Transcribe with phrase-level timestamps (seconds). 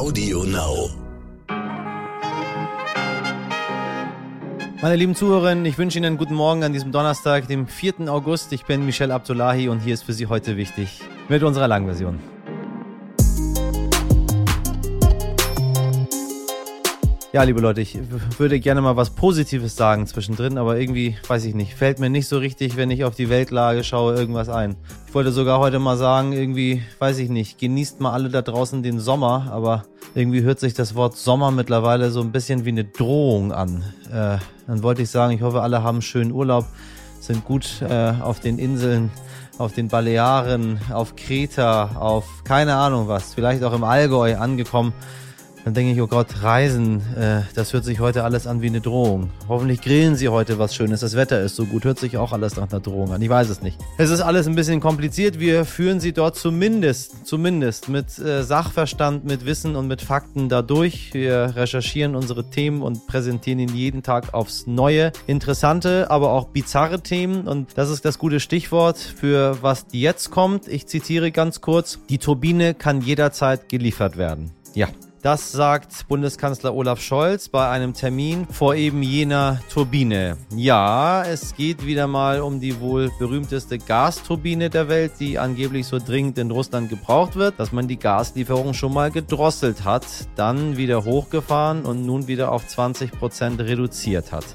[0.00, 0.88] Audio Now.
[4.80, 8.10] Meine lieben Zuhörerinnen, ich wünsche Ihnen einen guten Morgen an diesem Donnerstag, dem 4.
[8.10, 8.54] August.
[8.54, 12.18] Ich bin Michel Abdullahi und hier ist für Sie heute wichtig mit unserer Langversion.
[17.32, 17.96] Ja, liebe Leute, ich
[18.38, 22.26] würde gerne mal was Positives sagen zwischendrin, aber irgendwie, weiß ich nicht, fällt mir nicht
[22.26, 24.74] so richtig, wenn ich auf die Weltlage schaue, irgendwas ein.
[25.06, 28.82] Ich wollte sogar heute mal sagen, irgendwie, weiß ich nicht, genießt mal alle da draußen
[28.82, 29.84] den Sommer, aber
[30.16, 33.84] irgendwie hört sich das Wort Sommer mittlerweile so ein bisschen wie eine Drohung an.
[34.12, 36.66] Äh, dann wollte ich sagen, ich hoffe, alle haben schönen Urlaub,
[37.20, 39.08] sind gut äh, auf den Inseln
[39.58, 44.94] auf den Balearen, auf Kreta, auf keine Ahnung was, vielleicht auch im Allgäu angekommen.
[45.64, 48.80] Dann denke ich, oh Gott, Reisen, äh, das hört sich heute alles an wie eine
[48.80, 49.30] Drohung.
[49.48, 51.00] Hoffentlich grillen Sie heute was Schönes.
[51.00, 53.20] Das Wetter ist so gut, hört sich auch alles nach einer Drohung an.
[53.20, 53.78] Ich weiß es nicht.
[53.98, 55.38] Es ist alles ein bisschen kompliziert.
[55.38, 61.12] Wir führen Sie dort zumindest, zumindest mit äh, Sachverstand, mit Wissen und mit Fakten dadurch.
[61.12, 65.12] Wir recherchieren unsere Themen und präsentieren Ihnen jeden Tag aufs Neue.
[65.26, 67.46] Interessante, aber auch bizarre Themen.
[67.46, 70.68] Und das ist das gute Stichwort für was jetzt kommt.
[70.68, 71.98] Ich zitiere ganz kurz.
[72.08, 74.50] Die Turbine kann jederzeit geliefert werden.
[74.74, 74.88] Ja,
[75.22, 80.36] das sagt Bundeskanzler Olaf Scholz bei einem Termin vor eben jener Turbine.
[80.54, 85.98] Ja, es geht wieder mal um die wohl berühmteste Gasturbine der Welt, die angeblich so
[85.98, 91.04] dringend in Russland gebraucht wird, dass man die Gaslieferung schon mal gedrosselt hat, dann wieder
[91.04, 94.46] hochgefahren und nun wieder auf 20 Prozent reduziert hat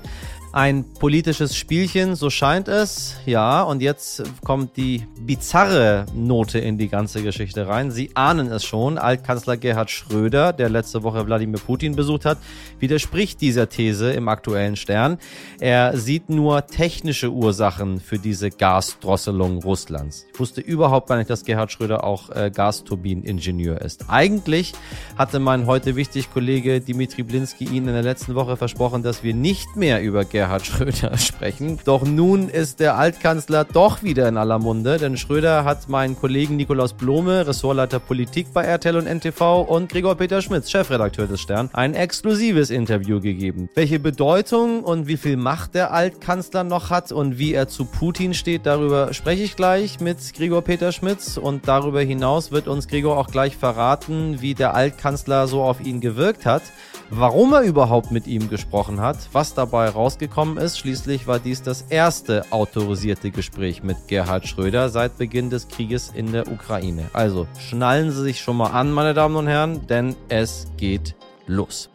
[0.55, 3.17] ein politisches Spielchen, so scheint es.
[3.25, 7.91] Ja, und jetzt kommt die bizarre Note in die ganze Geschichte rein.
[7.91, 8.97] Sie ahnen es schon.
[8.97, 12.37] Altkanzler Gerhard Schröder, der letzte Woche Wladimir Putin besucht hat,
[12.79, 15.17] widerspricht dieser These im aktuellen Stern.
[15.59, 20.25] Er sieht nur technische Ursachen für diese Gasdrosselung Russlands.
[20.33, 24.05] Ich wusste überhaupt gar nicht, dass Gerhard Schröder auch äh, Gasturbineingenieur ist.
[24.07, 24.71] Eigentlich
[25.17, 29.33] hatte mein heute wichtig Kollege Dimitri Blinski Ihnen in der letzten Woche versprochen, dass wir
[29.33, 31.79] nicht mehr über Gerhard Gerhard Schröder sprechen.
[31.85, 36.55] Doch nun ist der Altkanzler doch wieder in aller Munde, denn Schröder hat meinen Kollegen
[36.55, 41.71] Nikolaus Blome, Ressortleiter Politik bei RTL und NTV und Gregor Peter Schmitz, Chefredakteur des Stern,
[41.73, 43.69] ein exklusives Interview gegeben.
[43.73, 48.35] Welche Bedeutung und wie viel Macht der Altkanzler noch hat und wie er zu Putin
[48.35, 53.17] steht, darüber spreche ich gleich mit Gregor Peter Schmitz und darüber hinaus wird uns Gregor
[53.17, 56.61] auch gleich verraten, wie der Altkanzler so auf ihn gewirkt hat
[57.09, 60.79] warum er überhaupt mit ihm gesprochen hat, was dabei rausgekommen ist.
[60.79, 66.31] Schließlich war dies das erste autorisierte Gespräch mit Gerhard Schröder seit Beginn des Krieges in
[66.31, 67.09] der Ukraine.
[67.13, 71.15] Also schnallen Sie sich schon mal an, meine Damen und Herren, denn es geht
[71.47, 71.89] los.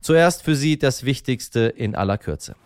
[0.00, 2.56] Zuerst für Sie das Wichtigste in aller Kürze.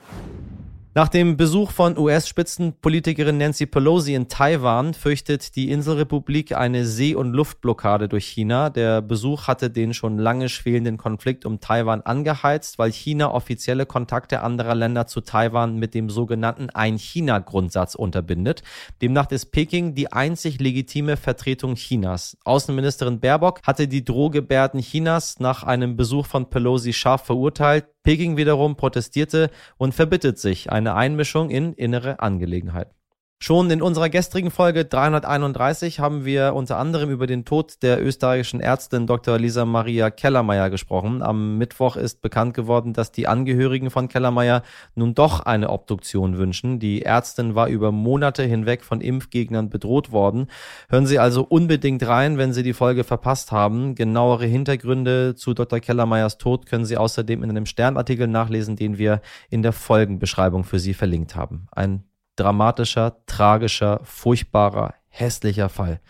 [0.98, 7.34] Nach dem Besuch von US-Spitzenpolitikerin Nancy Pelosi in Taiwan fürchtet die Inselrepublik eine See- und
[7.34, 8.68] Luftblockade durch China.
[8.68, 14.42] Der Besuch hatte den schon lange schwelenden Konflikt um Taiwan angeheizt, weil China offizielle Kontakte
[14.42, 18.64] anderer Länder zu Taiwan mit dem sogenannten Ein-China-Grundsatz unterbindet.
[19.00, 22.36] Demnach ist Peking die einzig legitime Vertretung Chinas.
[22.42, 27.86] Außenministerin Baerbock hatte die Drohgebärden Chinas nach einem Besuch von Pelosi scharf verurteilt.
[28.08, 32.97] Peking wiederum protestierte und verbittet sich eine Einmischung in innere Angelegenheiten.
[33.40, 38.58] Schon in unserer gestrigen Folge 331 haben wir unter anderem über den Tod der österreichischen
[38.60, 39.38] Ärztin Dr.
[39.38, 41.22] Lisa Maria Kellermeier gesprochen.
[41.22, 44.64] Am Mittwoch ist bekannt geworden, dass die Angehörigen von Kellermeier
[44.96, 46.80] nun doch eine Obduktion wünschen.
[46.80, 50.48] Die Ärztin war über Monate hinweg von Impfgegnern bedroht worden.
[50.88, 53.94] Hören Sie also unbedingt rein, wenn Sie die Folge verpasst haben.
[53.94, 55.78] Genauere Hintergründe zu Dr.
[55.78, 60.80] Kellermeiers Tod können Sie außerdem in einem Sternartikel nachlesen, den wir in der Folgenbeschreibung für
[60.80, 61.68] Sie verlinkt haben.
[61.70, 62.02] Ein
[62.38, 66.00] dramatischer, tragischer, furchtbarer, hässlicher Fall.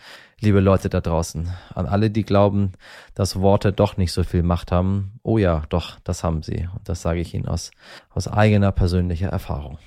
[0.41, 2.71] Liebe Leute da draußen, an alle, die glauben,
[3.13, 5.19] dass Worte doch nicht so viel Macht haben.
[5.21, 6.69] Oh ja, doch, das haben sie.
[6.73, 7.71] Und das sage ich Ihnen aus,
[8.09, 9.79] aus eigener persönlicher Erfahrung.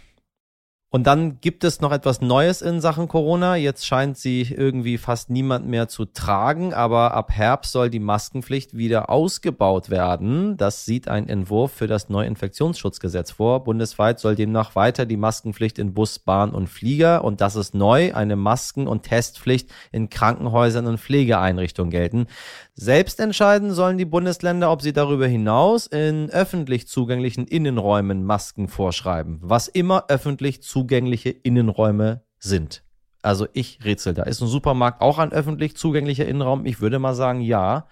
[0.94, 3.56] Und dann gibt es noch etwas Neues in Sachen Corona.
[3.56, 8.76] Jetzt scheint sie irgendwie fast niemand mehr zu tragen, aber ab Herbst soll die Maskenpflicht
[8.76, 10.58] wieder ausgebaut werden.
[10.58, 13.64] Das sieht ein Entwurf für das neue Infektionsschutzgesetz vor.
[13.64, 18.12] Bundesweit soll demnach weiter die Maskenpflicht in Bus, Bahn und Flieger und das ist neu,
[18.12, 22.26] eine Masken- und Testpflicht in Krankenhäusern und Pflegeeinrichtungen gelten.
[22.74, 29.38] Selbst entscheiden sollen die Bundesländer, ob sie darüber hinaus in öffentlich zugänglichen Innenräumen Masken vorschreiben,
[29.40, 32.82] was immer öffentlich zugängliche Innenräume sind.
[33.22, 34.24] Also ich rätsel da.
[34.24, 36.66] Ist ein Supermarkt auch ein öffentlich zugänglicher Innenraum?
[36.66, 37.86] Ich würde mal sagen, ja.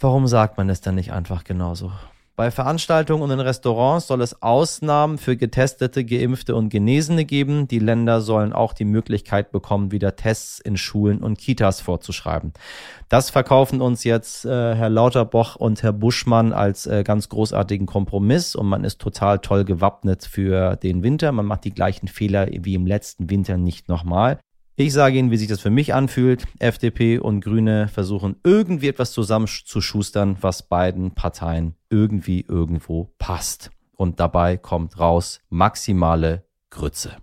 [0.00, 1.92] Warum sagt man es dann nicht einfach genauso?
[2.38, 7.66] Bei Veranstaltungen und in Restaurants soll es Ausnahmen für Getestete, Geimpfte und Genesene geben.
[7.66, 12.52] Die Länder sollen auch die Möglichkeit bekommen, wieder Tests in Schulen und Kitas vorzuschreiben.
[13.08, 18.54] Das verkaufen uns jetzt äh, Herr Lauterboch und Herr Buschmann als äh, ganz großartigen Kompromiss
[18.54, 21.32] und man ist total toll gewappnet für den Winter.
[21.32, 24.38] Man macht die gleichen Fehler wie im letzten Winter nicht nochmal.
[24.80, 26.44] Ich sage Ihnen, wie sich das für mich anfühlt.
[26.60, 33.72] FDP und Grüne versuchen irgendwie etwas zusammenzuschustern, was beiden Parteien irgendwie irgendwo passt.
[33.96, 37.16] Und dabei kommt raus maximale Grütze.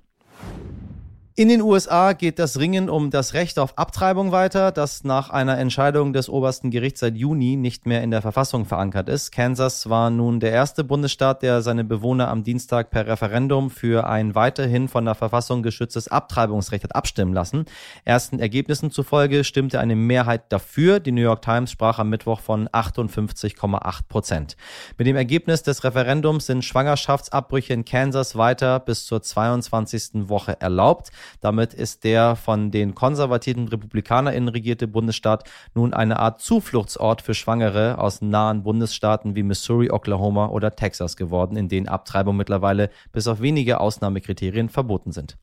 [1.37, 5.57] In den USA geht das Ringen um das Recht auf Abtreibung weiter, das nach einer
[5.57, 9.33] Entscheidung des obersten Gerichts seit Juni nicht mehr in der Verfassung verankert ist.
[9.33, 14.33] Kansas war nun der erste Bundesstaat, der seine Bewohner am Dienstag per Referendum für ein
[14.33, 17.65] weiterhin von der Verfassung geschütztes Abtreibungsrecht hat abstimmen lassen.
[18.05, 21.01] Ersten Ergebnissen zufolge stimmte eine Mehrheit dafür.
[21.01, 24.55] Die New York Times sprach am Mittwoch von 58,8 Prozent.
[24.97, 30.29] Mit dem Ergebnis des Referendums sind Schwangerschaftsabbrüche in Kansas weiter bis zur 22.
[30.29, 31.11] Woche erlaubt.
[31.41, 37.97] Damit ist der von den konservativen RepublikanerInnen regierte Bundesstaat nun eine Art Zufluchtsort für Schwangere
[37.97, 43.41] aus nahen Bundesstaaten wie Missouri, Oklahoma oder Texas geworden, in denen Abtreibung mittlerweile bis auf
[43.41, 45.37] wenige Ausnahmekriterien verboten sind.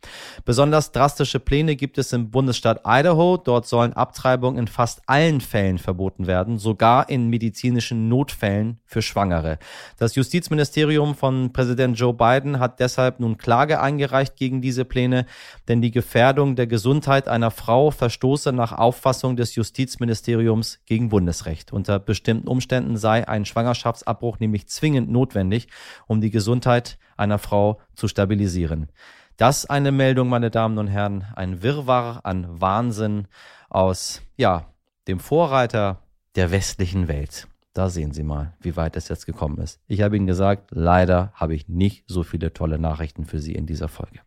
[0.44, 3.36] Besonders drastische Pläne gibt es im Bundesstaat Idaho.
[3.36, 9.58] Dort sollen Abtreibungen in fast allen Fällen verboten werden, sogar in medizinischen Notfällen für Schwangere.
[9.98, 15.26] Das Justizministerium von Präsident Joe Biden hat deshalb nun Klage eingereicht gegen diese Pläne
[15.72, 21.72] denn die Gefährdung der Gesundheit einer Frau verstoße nach Auffassung des Justizministeriums gegen Bundesrecht.
[21.72, 25.68] Unter bestimmten Umständen sei ein Schwangerschaftsabbruch nämlich zwingend notwendig,
[26.06, 28.92] um die Gesundheit einer Frau zu stabilisieren.
[29.38, 33.26] Das eine Meldung, meine Damen und Herren, ein Wirrwarr an Wahnsinn
[33.70, 34.66] aus, ja,
[35.08, 36.02] dem Vorreiter
[36.36, 37.48] der westlichen Welt.
[37.72, 39.80] Da sehen Sie mal, wie weit es jetzt gekommen ist.
[39.86, 43.64] Ich habe Ihnen gesagt, leider habe ich nicht so viele tolle Nachrichten für Sie in
[43.64, 44.20] dieser Folge.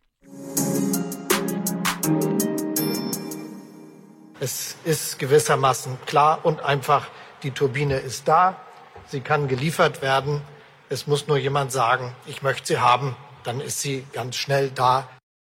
[4.38, 7.08] Es ist gewissermaßen klar und einfach,
[7.42, 8.56] die Turbine ist da,
[9.06, 10.42] sie kann geliefert werden.
[10.90, 15.08] Es muss nur jemand sagen, ich möchte sie haben, dann ist sie ganz schnell da.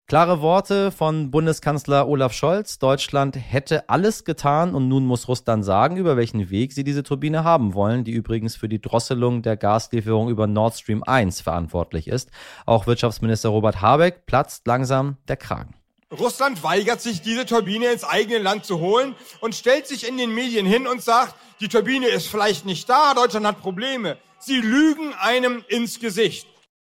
[0.09, 2.79] Klare Worte von Bundeskanzler Olaf Scholz.
[2.79, 7.43] Deutschland hätte alles getan und nun muss Russland sagen, über welchen Weg sie diese Turbine
[7.43, 12.31] haben wollen, die übrigens für die Drosselung der Gaslieferung über Nord Stream 1 verantwortlich ist.
[12.65, 15.76] Auch Wirtschaftsminister Robert Habeck platzt langsam der Kragen.
[16.11, 20.33] Russland weigert sich, diese Turbine ins eigene Land zu holen und stellt sich in den
[20.33, 24.17] Medien hin und sagt, die Turbine ist vielleicht nicht da, Deutschland hat Probleme.
[24.39, 26.47] Sie lügen einem ins Gesicht.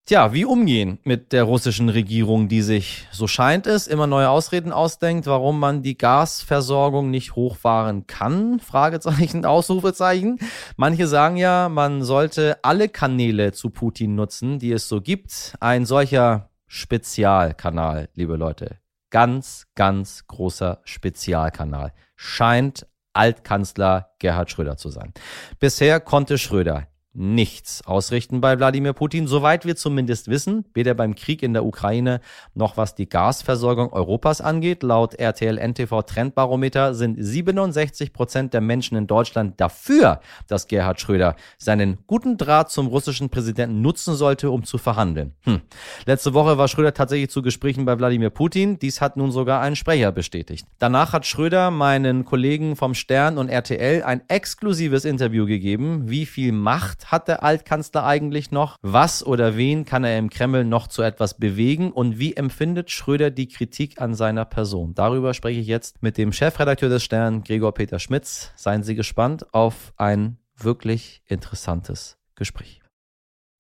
[0.05, 4.73] Tja, wie umgehen mit der russischen Regierung, die sich, so scheint es, immer neue Ausreden
[4.73, 8.61] ausdenkt, warum man die Gasversorgung nicht hochfahren kann?
[8.61, 10.39] Fragezeichen, Ausrufezeichen.
[10.77, 15.55] Manche sagen ja, man sollte alle Kanäle zu Putin nutzen, die es so gibt.
[15.61, 18.79] Ein solcher Spezialkanal, liebe Leute,
[19.11, 21.93] ganz, ganz großer Spezialkanal.
[22.17, 25.13] Scheint Altkanzler Gerhard Schröder zu sein.
[25.59, 31.43] Bisher konnte Schröder nichts ausrichten bei Wladimir Putin, soweit wir zumindest wissen, weder beim Krieg
[31.43, 32.21] in der Ukraine
[32.55, 34.83] noch was die Gasversorgung Europas angeht.
[34.83, 41.35] Laut RTL NTV Trendbarometer sind 67 Prozent der Menschen in Deutschland dafür, dass Gerhard Schröder
[41.59, 45.35] seinen guten Draht zum russischen Präsidenten nutzen sollte, um zu verhandeln.
[45.43, 45.61] Hm.
[46.07, 48.79] Letzte Woche war Schröder tatsächlich zu Gesprächen bei Wladimir Putin.
[48.79, 50.67] Dies hat nun sogar ein Sprecher bestätigt.
[50.79, 56.09] Danach hat Schröder meinen Kollegen vom Stern und RTL ein exklusives Interview gegeben.
[56.09, 58.77] Wie viel Macht hat der Altkanzler eigentlich noch?
[58.83, 61.91] Was oder wen kann er im Kreml noch zu etwas bewegen?
[61.91, 64.95] Und wie empfindet Schröder die Kritik an seiner Person?
[64.95, 68.53] Darüber spreche ich jetzt mit dem Chefredakteur des Stern, Gregor Peter Schmitz.
[68.57, 72.83] Seien Sie gespannt auf ein wirklich interessantes Gespräch.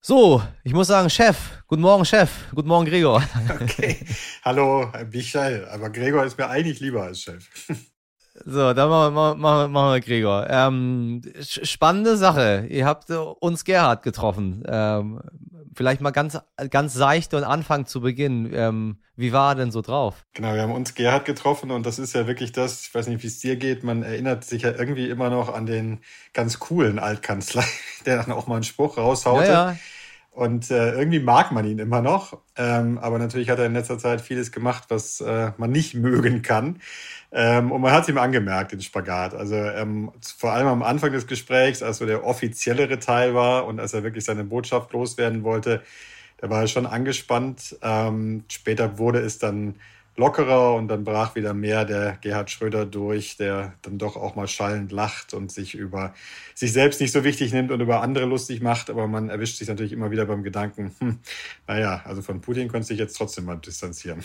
[0.00, 1.62] So, ich muss sagen, Chef.
[1.66, 2.30] Guten Morgen, Chef.
[2.54, 3.22] Guten Morgen, Gregor.
[3.60, 3.96] Okay.
[4.44, 5.66] Hallo, Michael.
[5.68, 7.48] Aber Gregor ist mir eigentlich lieber als Chef.
[8.44, 10.46] So, dann machen wir, machen, machen wir Gregor.
[10.48, 12.66] Ähm, spannende Sache.
[12.68, 14.62] Ihr habt uns Gerhard getroffen.
[14.66, 15.20] Ähm,
[15.74, 16.38] vielleicht mal ganz,
[16.70, 18.50] ganz seicht und Anfang zu Beginn.
[18.52, 20.24] Ähm, wie war er denn so drauf?
[20.34, 23.22] Genau, wir haben uns Gerhard getroffen und das ist ja wirklich das, ich weiß nicht,
[23.22, 26.00] wie es dir geht, man erinnert sich ja irgendwie immer noch an den
[26.34, 27.64] ganz coolen Altkanzler,
[28.06, 29.46] der dann auch mal einen Spruch raushaute.
[29.46, 29.76] Ja, ja.
[30.30, 32.38] Und äh, irgendwie mag man ihn immer noch.
[32.56, 36.42] Ähm, aber natürlich hat er in letzter Zeit vieles gemacht, was äh, man nicht mögen
[36.42, 36.80] kann.
[37.30, 39.34] Ähm, und man hat es ihm angemerkt, den Spagat.
[39.34, 43.80] Also ähm, vor allem am Anfang des Gesprächs, als so der offiziellere Teil war und
[43.80, 45.82] als er wirklich seine Botschaft loswerden wollte,
[46.38, 47.76] da war er schon angespannt.
[47.82, 49.74] Ähm, später wurde es dann
[50.16, 54.48] lockerer und dann brach wieder mehr der Gerhard Schröder durch, der dann doch auch mal
[54.48, 56.14] schallend lacht und sich über
[56.54, 58.90] sich selbst nicht so wichtig nimmt und über andere lustig macht.
[58.90, 61.18] Aber man erwischt sich natürlich immer wieder beim Gedanken, hm,
[61.66, 64.24] naja, also von Putin könnte sich jetzt trotzdem mal distanzieren.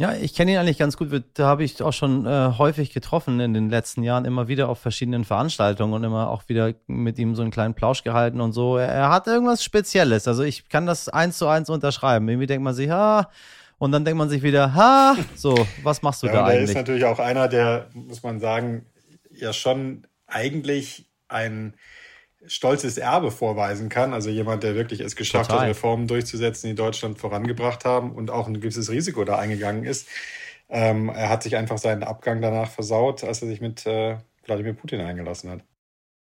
[0.00, 1.10] Ja, ich kenne ihn eigentlich ganz gut.
[1.34, 4.78] Da habe ich auch schon äh, häufig getroffen in den letzten Jahren, immer wieder auf
[4.78, 8.78] verschiedenen Veranstaltungen und immer auch wieder mit ihm so einen kleinen Plausch gehalten und so.
[8.78, 10.26] Er, er hat irgendwas Spezielles.
[10.26, 12.26] Also ich kann das eins zu eins unterschreiben.
[12.30, 13.28] Irgendwie denkt man sich, ah,
[13.76, 16.60] und dann denkt man sich wieder, ha, so, was machst du ja, da eigentlich?
[16.60, 18.86] Er ist natürlich auch einer, der, muss man sagen,
[19.30, 21.74] ja schon eigentlich ein
[22.46, 24.14] stolzes Erbe vorweisen kann.
[24.14, 25.64] Also jemand, der wirklich es geschafft Total.
[25.64, 30.08] hat, Reformen durchzusetzen, die Deutschland vorangebracht haben und auch ein gewisses Risiko da eingegangen ist.
[30.68, 34.74] Ähm, er hat sich einfach seinen Abgang danach versaut, als er sich mit äh, Wladimir
[34.74, 35.60] Putin eingelassen hat.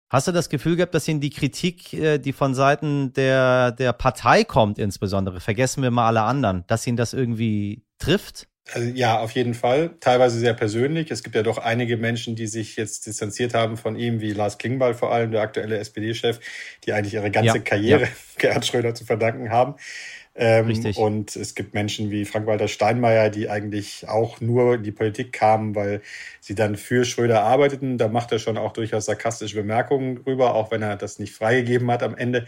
[0.09, 3.93] Hast du das Gefühl gehabt, dass Ihnen die Kritik, äh, die von Seiten der, der
[3.93, 8.47] Partei kommt, insbesondere, vergessen wir mal alle anderen, dass Ihnen das irgendwie trifft?
[8.73, 9.91] Also, ja, auf jeden Fall.
[9.99, 11.11] Teilweise sehr persönlich.
[11.11, 14.57] Es gibt ja doch einige Menschen, die sich jetzt distanziert haben von ihm, wie Lars
[14.57, 16.39] Klingbeil vor allem, der aktuelle SPD-Chef,
[16.85, 18.07] die eigentlich ihre ganze ja, Karriere ja.
[18.37, 19.75] Gerhard Schröder zu verdanken haben.
[20.35, 20.97] Ähm, Richtig.
[20.97, 25.75] Und es gibt Menschen wie Frank-Walter Steinmeier, die eigentlich auch nur in die Politik kamen,
[25.75, 26.01] weil
[26.39, 27.97] sie dann für Schröder arbeiteten.
[27.97, 31.91] Da macht er schon auch durchaus sarkastische Bemerkungen drüber, auch wenn er das nicht freigegeben
[31.91, 32.45] hat am Ende.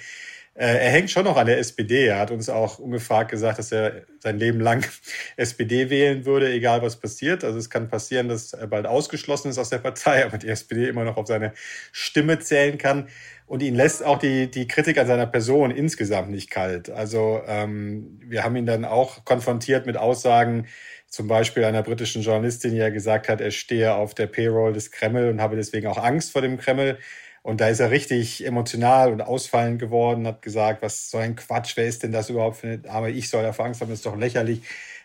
[0.54, 2.08] Äh, er hängt schon noch an der SPD.
[2.08, 4.86] Er hat uns auch ungefragt gesagt, dass er sein Leben lang
[5.38, 7.44] SPD wählen würde, egal was passiert.
[7.44, 10.88] Also es kann passieren, dass er bald ausgeschlossen ist aus der Partei, aber die SPD
[10.90, 11.54] immer noch auf seine
[11.92, 13.08] Stimme zählen kann.
[13.46, 16.90] Und ihn lässt auch die, die Kritik an seiner Person insgesamt nicht kalt.
[16.90, 20.68] Also ähm, wir haben ihn dann auch konfrontiert mit Aussagen,
[21.08, 24.92] zum Beispiel einer britischen Journalistin, die ja gesagt hat, er stehe auf der Payroll des
[24.92, 26.98] Kreml und habe deswegen auch Angst vor dem Kreml.
[27.44, 31.76] Und da ist er richtig emotional und ausfallend geworden, hat gesagt, was so ein Quatsch,
[31.76, 33.10] wer ist denn das überhaupt für eine Arme?
[33.10, 34.62] Ich soll dafür Angst haben, das ist doch lächerlich.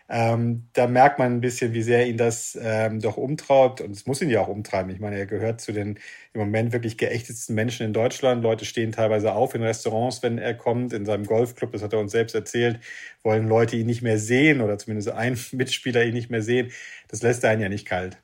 [0.09, 3.81] Ähm, da merkt man ein bisschen, wie sehr ihn das ähm, doch umtraut.
[3.81, 4.91] Und es muss ihn ja auch umtreiben.
[4.91, 5.99] Ich meine, er gehört zu den
[6.33, 8.41] im Moment wirklich geächtetsten Menschen in Deutschland.
[8.43, 10.93] Leute stehen teilweise auf in Restaurants, wenn er kommt.
[10.93, 12.79] In seinem Golfclub, das hat er uns selbst erzählt,
[13.23, 16.71] wollen Leute ihn nicht mehr sehen oder zumindest ein Mitspieler ihn nicht mehr sehen.
[17.09, 18.17] Das lässt einen ja nicht kalt.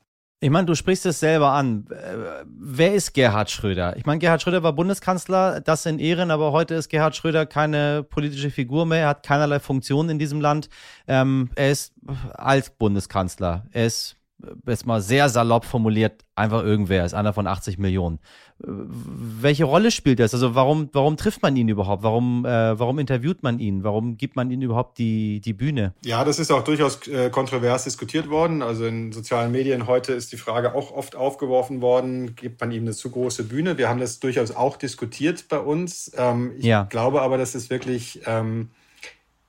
[0.43, 1.87] Ich meine, du sprichst es selber an.
[1.89, 3.95] Äh, wer ist Gerhard Schröder?
[3.95, 8.03] Ich meine, Gerhard Schröder war Bundeskanzler, das in Ehren, aber heute ist Gerhard Schröder keine
[8.03, 8.99] politische Figur mehr.
[8.99, 10.67] Er hat keinerlei Funktion in diesem Land.
[11.07, 11.93] Ähm, er ist
[12.33, 13.67] Altbundeskanzler.
[13.71, 14.17] Er ist
[14.67, 18.19] jetzt mal sehr salopp formuliert, einfach irgendwer, ist einer von 80 Millionen.
[18.59, 20.33] Welche Rolle spielt das?
[20.33, 22.03] Also warum, warum trifft man ihn überhaupt?
[22.03, 23.83] Warum, äh, warum interviewt man ihn?
[23.83, 25.93] Warum gibt man ihm überhaupt die, die Bühne?
[26.05, 28.61] Ja, das ist auch durchaus äh, kontrovers diskutiert worden.
[28.61, 32.83] Also in sozialen Medien heute ist die Frage auch oft aufgeworfen worden, gibt man ihm
[32.83, 33.77] eine zu große Bühne?
[33.77, 36.11] Wir haben das durchaus auch diskutiert bei uns.
[36.17, 36.83] Ähm, ich ja.
[36.83, 38.69] glaube aber, dass es wirklich ähm,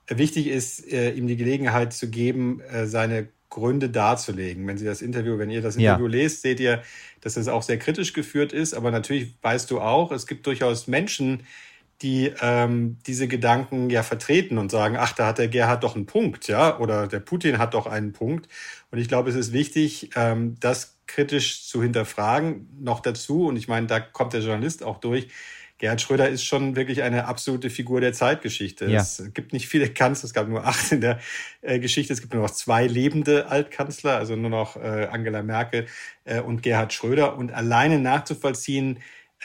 [0.07, 4.67] wichtig ist, äh, ihm die Gelegenheit zu geben, äh, seine Gründe darzulegen.
[4.67, 6.11] Wenn Sie das Interview, wenn ihr das Interview ja.
[6.11, 6.81] lest, seht ihr,
[7.21, 8.73] dass es auch sehr kritisch geführt ist.
[8.73, 11.43] Aber natürlich weißt du auch, es gibt durchaus Menschen,
[12.01, 16.05] die ähm, diese Gedanken ja vertreten und sagen, ach, da hat der Gerhard doch einen
[16.05, 18.49] Punkt, ja, oder der Putin hat doch einen Punkt.
[18.91, 22.67] Und ich glaube, es ist wichtig, ähm, das kritisch zu hinterfragen.
[22.79, 25.29] Noch dazu, und ich meine, da kommt der Journalist auch durch,
[25.85, 28.87] Gerhard Schröder ist schon wirklich eine absolute Figur der Zeitgeschichte.
[28.87, 29.01] Ja.
[29.01, 31.19] Es gibt nicht viele Kanzler, es gab nur acht in der
[31.61, 35.85] äh, Geschichte, es gibt nur noch zwei lebende Altkanzler, also nur noch äh, Angela Merkel
[36.23, 37.37] äh, und Gerhard Schröder.
[37.37, 38.97] Und alleine nachzuvollziehen,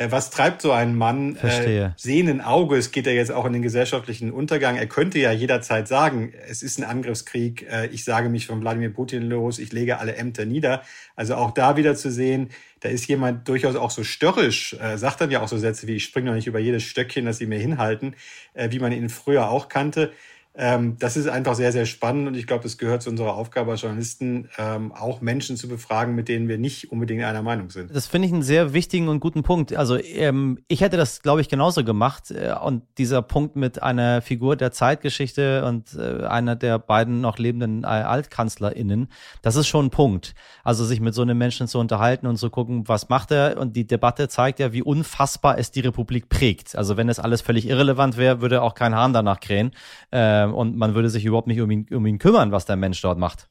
[0.09, 1.37] was treibt so ein Mann?
[1.37, 1.85] Äh, Verstehe.
[1.85, 4.77] Äh, sehenden Auges geht er jetzt auch in den gesellschaftlichen Untergang.
[4.77, 8.91] Er könnte ja jederzeit sagen, es ist ein Angriffskrieg, äh, ich sage mich von Wladimir
[8.91, 10.83] Putin los, ich lege alle Ämter nieder.
[11.17, 12.49] Also auch da wieder zu sehen,
[12.81, 15.97] da ist jemand durchaus auch so störrisch, äh, sagt dann ja auch so Sätze wie,
[15.97, 18.15] ich springe noch nicht über jedes Stöckchen, das sie mir hinhalten,
[18.55, 20.13] äh, wie man ihn früher auch kannte.
[20.57, 23.71] Ähm, das ist einfach sehr, sehr spannend und ich glaube, es gehört zu unserer Aufgabe
[23.71, 27.95] als Journalisten, ähm, auch Menschen zu befragen, mit denen wir nicht unbedingt einer Meinung sind.
[27.95, 29.77] Das finde ich einen sehr wichtigen und guten Punkt.
[29.77, 34.23] Also ähm, ich hätte das, glaube ich, genauso gemacht äh, und dieser Punkt mit einer
[34.23, 39.07] Figur der Zeitgeschichte und äh, einer der beiden noch lebenden äh, AltkanzlerInnen,
[39.43, 40.35] das ist schon ein Punkt.
[40.65, 43.77] Also sich mit so einem Menschen zu unterhalten und zu gucken, was macht er und
[43.77, 46.75] die Debatte zeigt ja, wie unfassbar es die Republik prägt.
[46.75, 49.71] Also wenn es alles völlig irrelevant wäre, würde auch kein Hahn danach krähen.
[50.11, 52.77] Äh, ähm, und man würde sich überhaupt nicht um ihn, um ihn kümmern, was der
[52.77, 53.49] Mensch dort macht.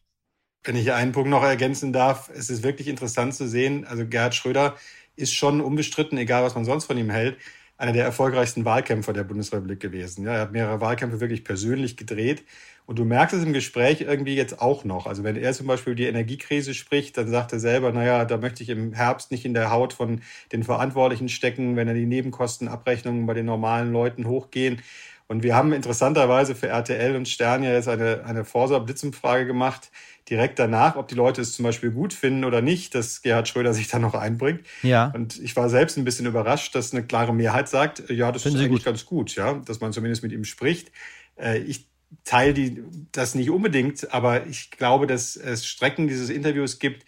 [0.63, 4.35] Wenn ich einen Punkt noch ergänzen darf, es ist wirklich interessant zu sehen, also Gerhard
[4.35, 4.75] Schröder
[5.15, 7.37] ist schon unbestritten, egal was man sonst von ihm hält,
[7.77, 10.25] einer der erfolgreichsten Wahlkämpfer der Bundesrepublik gewesen.
[10.25, 12.43] Ja, er hat mehrere Wahlkämpfe wirklich persönlich gedreht.
[12.85, 15.05] Und du merkst es im Gespräch irgendwie jetzt auch noch.
[15.05, 18.63] Also wenn er zum Beispiel die Energiekrise spricht, dann sagt er selber, naja, da möchte
[18.63, 23.27] ich im Herbst nicht in der Haut von den Verantwortlichen stecken, wenn er die Nebenkostenabrechnungen
[23.27, 24.81] bei den normalen Leuten hochgehen.
[25.29, 29.91] Und wir haben interessanterweise für RTL und Stern ja jetzt eine, eine Forsa-Blitzumfrage gemacht,
[30.27, 33.75] direkt danach, ob die Leute es zum Beispiel gut finden oder nicht, dass Gerhard Schröder
[33.75, 34.61] sich da noch einbringt.
[34.81, 35.11] Ja.
[35.13, 38.57] Und ich war selbst ein bisschen überrascht, dass eine klare Mehrheit sagt, ja, das Finden
[38.57, 38.85] ist eigentlich gut.
[38.85, 40.91] ganz gut, ja, dass man zumindest mit ihm spricht.
[41.37, 41.87] Äh, ich
[42.23, 47.05] teile die, das nicht unbedingt, aber ich glaube, dass es Strecken dieses Interviews gibt,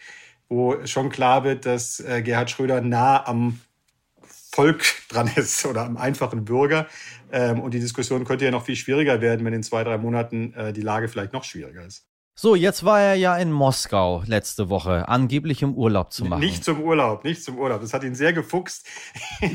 [0.48, 3.60] wo schon klar wird, dass äh, Gerhard Schröder nah am
[4.52, 6.88] Volk dran ist oder am einfachen Bürger.
[7.32, 10.54] Ähm, und die Diskussion könnte ja noch viel schwieriger werden, wenn in zwei, drei Monaten
[10.54, 12.06] äh, die Lage vielleicht noch schwieriger ist.
[12.34, 16.40] So, jetzt war er ja in Moskau letzte Woche, angeblich im Urlaub zu machen.
[16.40, 17.82] Nicht zum Urlaub, nicht zum Urlaub.
[17.82, 18.82] Das hat ihn sehr gefuckt.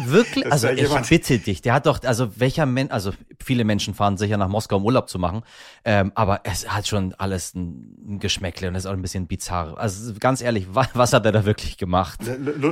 [0.04, 0.46] Wirklich?
[0.52, 3.12] also ich bitte dich, der hat doch, also welcher Mensch, also
[3.46, 5.42] viele Menschen fahren sicher nach Moskau, um Urlaub zu machen,
[5.84, 9.76] ähm, aber es hat schon alles ein, Geschmäckle und ist auch ein bisschen bizarr.
[9.78, 12.20] Also ganz ehrlich, was, was hat er da wirklich gemacht?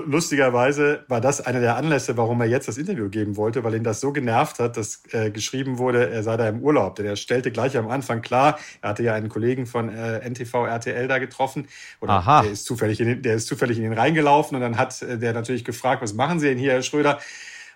[0.07, 3.85] Lustigerweise war das einer der Anlässe, warum er jetzt das Interview geben wollte, weil ihn
[3.85, 6.97] das so genervt hat, dass äh, geschrieben wurde, er sei da im Urlaub.
[6.97, 10.67] Denn er stellte gleich am Anfang klar, er hatte ja einen Kollegen von äh, NTV
[10.67, 11.69] RTL da getroffen.
[12.01, 12.43] Oder Aha.
[12.43, 15.19] Der ist zufällig in den, der ist zufällig in den reingelaufen und dann hat äh,
[15.19, 17.19] der natürlich gefragt, was machen Sie denn hier, Herr Schröder?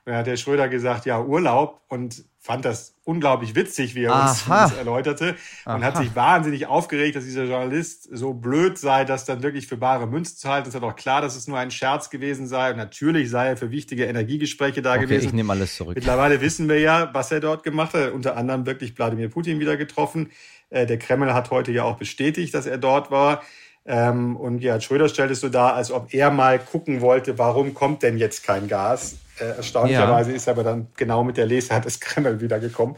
[0.09, 4.15] Und dann hat der Schröder gesagt, ja, Urlaub und fand das unglaublich witzig, wie er
[4.15, 5.37] uns das erläuterte
[5.67, 5.83] und Aha.
[5.83, 10.07] hat sich wahnsinnig aufgeregt, dass dieser Journalist so blöd sei, das dann wirklich für bare
[10.07, 10.67] Münze zu halten.
[10.67, 13.59] Es ist doch klar, dass es nur ein Scherz gewesen sei und natürlich sei er
[13.59, 15.27] für wichtige Energiegespräche da okay, gewesen.
[15.27, 15.95] Ich nehme alles zurück.
[15.95, 18.13] Mittlerweile wissen wir ja, was er dort gemacht hat.
[18.13, 20.31] Unter anderem wirklich Wladimir Putin wieder getroffen.
[20.71, 23.43] Äh, der Kreml hat heute ja auch bestätigt, dass er dort war.
[23.85, 27.75] Ähm, und Gerhard Schröder stellt es so dar, als ob er mal gucken wollte, warum
[27.75, 29.19] kommt denn jetzt kein Gas?
[29.41, 30.37] Äh, erstaunlicherweise ja.
[30.37, 32.97] ist er aber dann genau mit der Lesart des Kreml wiedergekommen.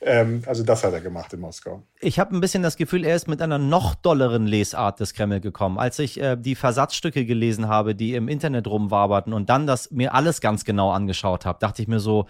[0.00, 1.82] Ähm, also das hat er gemacht in Moskau.
[2.00, 5.40] Ich habe ein bisschen das Gefühl, er ist mit einer noch dolleren Lesart des Kreml
[5.40, 5.78] gekommen.
[5.78, 10.14] Als ich äh, die Versatzstücke gelesen habe, die im Internet rumwaberten und dann das mir
[10.14, 12.26] alles ganz genau angeschaut habe, dachte ich mir so,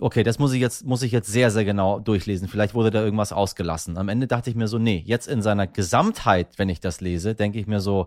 [0.00, 2.48] okay, das muss ich jetzt, muss ich jetzt sehr, sehr genau durchlesen.
[2.48, 3.98] Vielleicht wurde da irgendwas ausgelassen.
[3.98, 7.34] Am Ende dachte ich mir so, nee, jetzt in seiner Gesamtheit, wenn ich das lese,
[7.34, 8.06] denke ich mir so,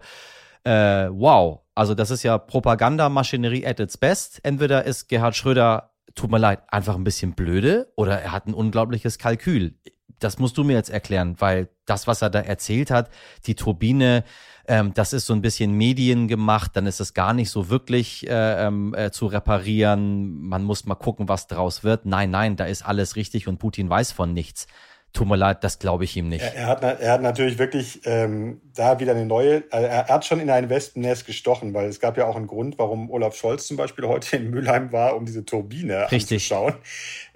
[0.63, 4.39] äh, wow, also das ist ja Propagandamaschinerie at its best.
[4.43, 8.53] Entweder ist Gerhard Schröder, tut mir leid, einfach ein bisschen blöde oder er hat ein
[8.53, 9.75] unglaubliches Kalkül.
[10.20, 13.10] Das musst du mir jetzt erklären, weil das, was er da erzählt hat,
[13.46, 14.24] die Turbine,
[14.67, 18.29] ähm, das ist so ein bisschen Medien gemacht, dann ist es gar nicht so wirklich
[18.29, 20.39] äh, ähm, äh, zu reparieren.
[20.39, 22.06] Man muss mal gucken, was draus wird.
[22.06, 24.67] Nein, nein, da ist alles richtig und Putin weiß von nichts.
[25.13, 26.41] Tut mir leid, das glaube ich ihm nicht.
[26.41, 30.26] Er, er, hat, er hat natürlich wirklich ähm, da wieder eine neue, also er, hat
[30.26, 33.67] schon in ein Wespennest gestochen, weil es gab ja auch einen Grund, warum Olaf Scholz
[33.67, 36.52] zum Beispiel heute in Mülheim war, um diese Turbine Richtig.
[36.52, 36.73] anzuschauen.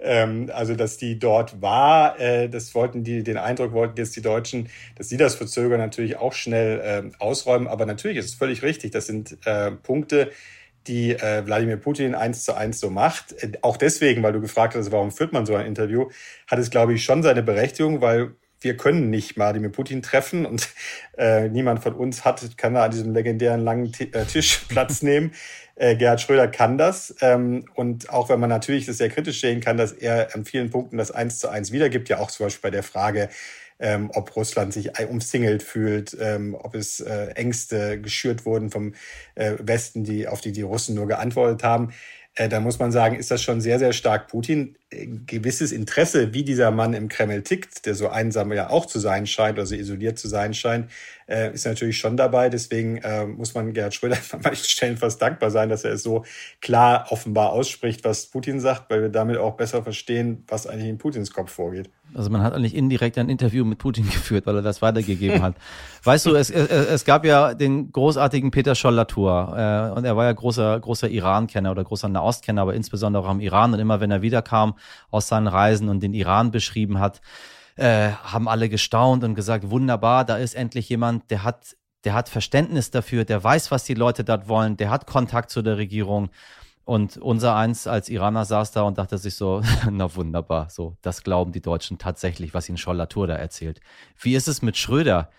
[0.00, 4.22] Ähm, also, dass die dort war, äh, das wollten die, den Eindruck wollten jetzt die
[4.22, 7.68] Deutschen, dass sie das verzögern, natürlich auch schnell äh, ausräumen.
[7.68, 10.32] Aber natürlich ist es völlig richtig, das sind äh, Punkte,
[10.88, 13.32] die äh, Wladimir Putin eins zu eins so macht.
[13.42, 16.08] Äh, auch deswegen, weil du gefragt hast, warum führt man so ein Interview,
[16.46, 20.68] hat es, glaube ich, schon seine Berechtigung, weil wir können nicht Wladimir Putin treffen und
[21.16, 25.02] äh, niemand von uns hat, kann da an diesem legendären langen T äh, Tisch Platz
[25.02, 25.32] nehmen.
[25.76, 27.14] Äh, Gerhard Schröder kann das.
[27.20, 30.70] Ähm, und auch wenn man natürlich das sehr kritisch sehen kann, dass er an vielen
[30.70, 33.28] Punkten das eins zu eins wiedergibt, ja auch zum Beispiel bei der Frage,
[33.78, 38.94] ähm, ob Russland sich umsingelt fühlt, ähm, ob es äh, Ängste geschürt wurden vom
[39.34, 41.90] äh, Westen, die, auf die die Russen nur geantwortet haben.
[42.34, 44.77] Äh, da muss man sagen, ist das schon sehr, sehr stark Putin.
[44.90, 49.26] Gewisses Interesse, wie dieser Mann im Kreml tickt, der so einsam ja auch zu sein
[49.26, 50.90] scheint oder so isoliert zu sein scheint,
[51.28, 52.48] äh, ist natürlich schon dabei.
[52.48, 56.02] Deswegen äh, muss man Gerhard Schröder an manchen Stellen fast dankbar sein, dass er es
[56.02, 56.24] so
[56.62, 60.96] klar offenbar ausspricht, was Putin sagt, weil wir damit auch besser verstehen, was eigentlich in
[60.96, 61.90] Putins Kopf vorgeht.
[62.14, 65.54] Also man hat eigentlich indirekt ein Interview mit Putin geführt, weil er das weitergegeben hat.
[66.04, 70.24] weißt du, es, es, es gab ja den großartigen Peter Scholl-Latour äh, und er war
[70.24, 73.74] ja großer, großer Iran-Kenner oder großer Nahost-Kenner, aber insbesondere auch am Iran.
[73.74, 74.77] Und immer wenn er wiederkam
[75.10, 77.20] aus seinen Reisen und den Iran beschrieben hat,
[77.76, 82.28] äh, haben alle gestaunt und gesagt, wunderbar, da ist endlich jemand, der hat, der hat
[82.28, 86.30] Verständnis dafür, der weiß, was die Leute dort wollen, der hat Kontakt zu der Regierung.
[86.84, 91.22] Und unser eins als Iraner saß da und dachte sich so, na wunderbar, so, das
[91.22, 93.80] glauben die Deutschen tatsächlich, was ihnen Scholl-Latour da erzählt.
[94.18, 95.30] Wie ist es mit Schröder?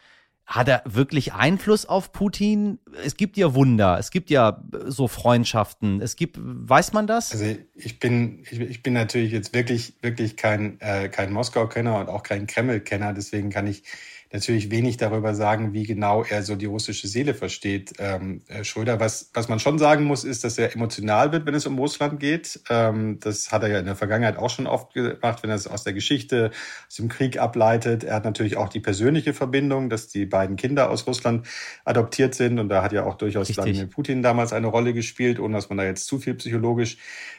[0.49, 2.79] Hat er wirklich Einfluss auf Putin?
[3.05, 7.31] Es gibt ja Wunder, es gibt ja so Freundschaften, es gibt, weiß man das?
[7.33, 12.09] Also ich bin, ich, ich bin natürlich jetzt wirklich, wirklich kein, äh, kein Moskau-Kenner und
[12.09, 13.83] auch kein Kreml-Kenner, deswegen kann ich
[14.31, 17.93] natürlich wenig darüber sagen, wie genau er so die russische Seele versteht.
[17.97, 21.55] Ähm, äh, Schröder, was, was man schon sagen muss, ist, dass er emotional wird, wenn
[21.55, 22.59] es um Russland geht.
[22.69, 25.67] Ähm, das hat er ja in der Vergangenheit auch schon oft gemacht, wenn er es
[25.67, 26.51] aus der Geschichte,
[26.87, 28.03] aus dem Krieg ableitet.
[28.03, 31.47] Er hat natürlich auch die persönliche Verbindung, dass die beiden Kinder aus Russland
[31.83, 32.59] adoptiert sind.
[32.59, 35.79] Und da hat ja auch durchaus Wladimir Putin damals eine Rolle gespielt, ohne dass man
[35.79, 36.97] da jetzt zu viel psychologisch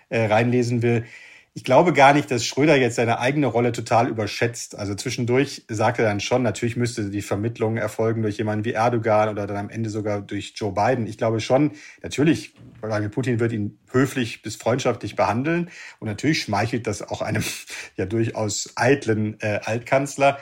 [0.08, 1.04] äh, reinlesen will.
[1.52, 4.78] Ich glaube gar nicht, dass Schröder jetzt seine eigene Rolle total überschätzt.
[4.78, 9.28] Also zwischendurch sagt er dann schon, natürlich müsste die Vermittlung erfolgen durch jemanden wie Erdogan
[9.28, 11.08] oder dann am Ende sogar durch Joe Biden.
[11.08, 16.86] Ich glaube schon, natürlich, Wladimir Putin wird ihn höflich bis freundschaftlich behandeln und natürlich schmeichelt
[16.86, 17.42] das auch einem
[17.96, 20.38] ja durchaus eitlen äh, Altkanzler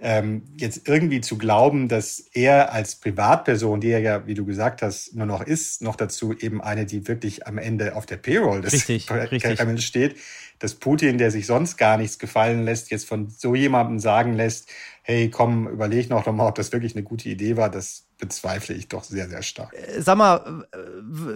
[0.00, 4.80] ähm, jetzt irgendwie zu glauben, dass er als Privatperson, die er ja, wie du gesagt
[4.80, 8.60] hast, nur noch ist, noch dazu eben eine, die wirklich am Ende auf der Payroll
[8.60, 10.16] des Kremls steht,
[10.60, 14.70] dass Putin, der sich sonst gar nichts gefallen lässt, jetzt von so jemandem sagen lässt,
[15.02, 18.88] hey, komm, überleg noch mal, ob das wirklich eine gute Idee war, das bezweifle ich
[18.88, 19.74] doch sehr, sehr stark.
[19.74, 20.64] Äh, sag mal,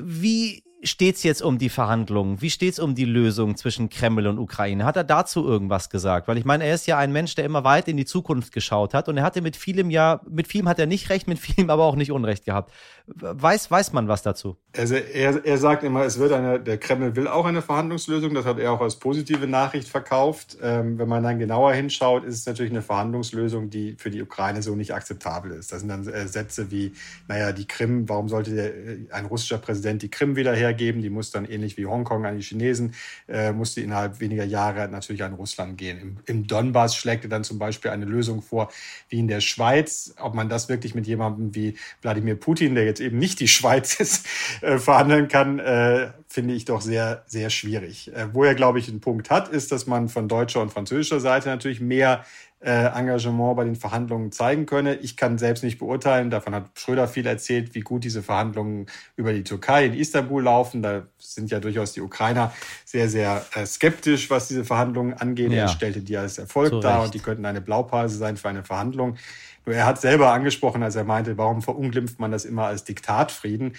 [0.03, 2.40] wie steht es jetzt um die Verhandlungen?
[2.40, 4.85] Wie steht es um die Lösung zwischen Kreml und Ukraine?
[4.85, 6.29] Hat er dazu irgendwas gesagt?
[6.29, 8.95] Weil ich meine, er ist ja ein Mensch, der immer weit in die Zukunft geschaut
[8.95, 11.71] hat und er hatte mit vielem ja, mit vielem hat er nicht recht, mit vielem
[11.71, 12.73] aber auch nicht Unrecht gehabt.
[13.07, 14.57] Weiß, weiß man was dazu?
[14.77, 18.33] Also er, er sagt immer, es wird eine, der Kreml will auch eine Verhandlungslösung.
[18.33, 20.57] Das hat er auch als positive Nachricht verkauft.
[20.62, 24.62] Ähm, wenn man dann genauer hinschaut, ist es natürlich eine Verhandlungslösung, die für die Ukraine
[24.62, 25.73] so nicht akzeptabel ist.
[25.73, 26.92] Das sind dann äh, Sätze wie,
[27.27, 31.02] naja, die Krim, warum sollte der, äh, ein russischer Präsident die Krim wieder hergeben?
[31.02, 32.94] Die muss dann ähnlich wie Hongkong an die Chinesen,
[33.28, 35.98] äh, muss die innerhalb weniger Jahre natürlich an Russland gehen.
[36.00, 38.70] Im, Im Donbass schlägt er dann zum Beispiel eine Lösung vor,
[39.08, 40.14] wie in der Schweiz.
[40.18, 43.94] Ob man das wirklich mit jemandem wie Wladimir Putin, der jetzt eben nicht die Schweiz
[44.00, 44.26] ist,
[44.62, 48.12] äh, verhandeln kann, äh, finde ich doch sehr, sehr schwierig.
[48.14, 51.21] Äh, wo er, glaube ich, einen Punkt hat, ist, dass man von deutscher und französischer
[51.21, 52.25] Seite natürlich mehr
[52.61, 54.95] äh, Engagement bei den Verhandlungen zeigen könne.
[54.95, 59.33] Ich kann selbst nicht beurteilen, davon hat Schröder viel erzählt, wie gut diese Verhandlungen über
[59.33, 60.81] die Türkei in Istanbul laufen.
[60.83, 62.53] Da sind ja durchaus die Ukrainer
[62.85, 65.53] sehr, sehr äh, skeptisch, was diese Verhandlungen angeht.
[65.53, 65.62] Ja.
[65.62, 68.64] Er stellte die als Erfolg so dar und die könnten eine Blaupause sein für eine
[68.64, 69.16] Verhandlung.
[69.64, 73.75] Nur er hat selber angesprochen, als er meinte, warum verunglimpft man das immer als Diktatfrieden?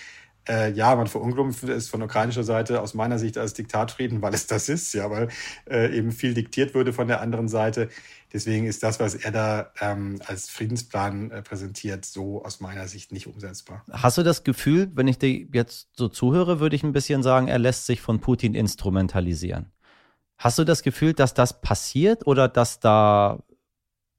[0.48, 4.48] Äh, ja, man verunglimpft es von ukrainischer Seite aus meiner Sicht als Diktatfrieden, weil es
[4.48, 5.30] das ist, ja, weil
[5.70, 7.90] äh, eben viel diktiert würde von der anderen Seite.
[8.34, 13.12] Deswegen ist das, was er da ähm, als Friedensplan äh, präsentiert, so aus meiner Sicht
[13.12, 13.86] nicht umsetzbar.
[13.92, 17.48] Hast du das Gefühl, wenn ich dir jetzt so zuhöre, würde ich ein bisschen sagen,
[17.48, 19.72] er lässt sich von Putin instrumentalisieren?
[20.38, 23.44] Hast du das Gefühl, dass das passiert oder dass da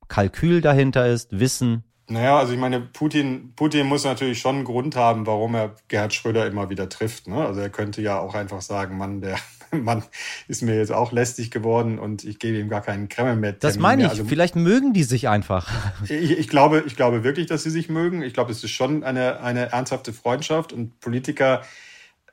[0.08, 1.84] Kalkül dahinter ist, Wissen?
[2.06, 6.12] Naja, also ich meine, Putin, Putin muss natürlich schon einen Grund haben, warum er Gerhard
[6.12, 7.28] Schröder immer wieder trifft.
[7.28, 7.46] Ne?
[7.46, 9.38] Also er könnte ja auch einfach sagen, Mann, der
[9.70, 10.02] Mann
[10.46, 13.54] ist mir jetzt auch lästig geworden und ich gebe ihm gar keinen Kreml mehr.
[13.54, 14.10] Das meine ich.
[14.10, 15.70] Also, Vielleicht mögen die sich einfach.
[16.08, 18.22] Ich, ich, glaube, ich glaube wirklich, dass sie sich mögen.
[18.22, 21.62] Ich glaube, es ist schon eine, eine ernsthafte Freundschaft und Politiker,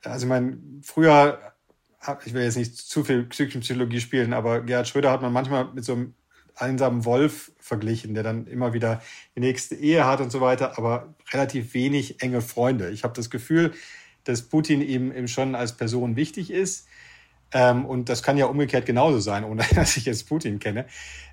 [0.04, 1.38] also ich meine, früher,
[2.24, 5.84] ich will jetzt nicht zu viel Psychologie spielen, aber Gerhard Schröder hat man manchmal mit
[5.84, 6.14] so einem
[6.56, 9.02] einsamen Wolf verglichen, der dann immer wieder
[9.36, 12.90] die nächste Ehe hat und so weiter, aber relativ wenig enge Freunde.
[12.90, 13.72] Ich habe das Gefühl,
[14.24, 16.86] dass Putin ihm, eben schon als Person wichtig ist.
[17.54, 20.86] Ähm, und das kann ja umgekehrt genauso sein, ohne dass ich jetzt Putin kenne.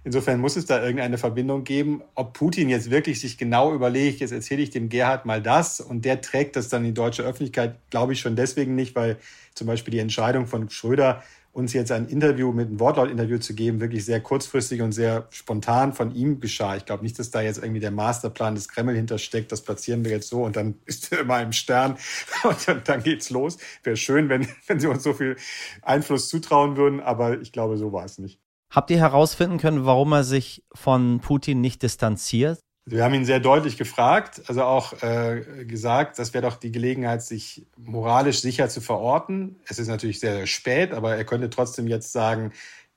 [0.04, 2.02] Insofern muss es da irgendeine Verbindung geben.
[2.16, 6.06] Ob Putin jetzt wirklich sich genau überlegt, jetzt erzähle ich dem Gerhard mal das und
[6.06, 9.18] der trägt das dann in die deutsche Öffentlichkeit, glaube ich schon deswegen nicht, weil
[9.56, 13.82] zum Beispiel die Entscheidung von Schröder uns jetzt ein Interview mit einem Wortlaut-Interview zu geben,
[13.82, 16.76] wirklich sehr kurzfristig und sehr spontan von ihm geschah.
[16.76, 19.52] Ich glaube nicht, dass da jetzt irgendwie der Masterplan des Kreml hintersteckt.
[19.52, 21.98] Das platzieren wir jetzt so und dann ist er immer im Stern
[22.44, 23.58] und dann, dann geht's los.
[23.84, 25.36] Wäre schön, wenn, wenn sie uns so viel
[25.82, 28.40] Einfluss zutrauen würden, aber ich glaube, so war es nicht.
[28.72, 32.60] Habt ihr herausfinden können, warum er sich von Putin nicht distanziert?
[32.92, 37.22] Wir haben ihn sehr deutlich gefragt, also auch äh, gesagt, das wäre doch die Gelegenheit,
[37.22, 39.58] sich moralisch sicher zu verorten.
[39.68, 42.52] Es ist natürlich sehr, sehr spät, aber er könnte trotzdem jetzt sagen,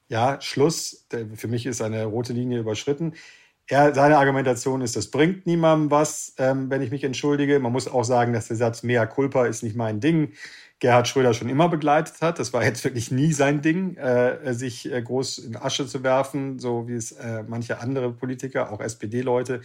[0.08, 3.12] ja, Schluss, für mich ist eine rote Linie überschritten.
[3.66, 7.58] Er, seine Argumentation ist, das bringt niemandem was, ähm, wenn ich mich entschuldige.
[7.58, 10.32] Man muss auch sagen, dass der Satz mea culpa ist nicht mein Ding.
[10.82, 12.40] Gerhard Schröder schon immer begleitet hat.
[12.40, 16.58] Das war jetzt wirklich nie sein Ding, äh, sich äh, groß in Asche zu werfen,
[16.58, 19.60] so wie es äh, manche andere Politiker, auch SPD-Leute,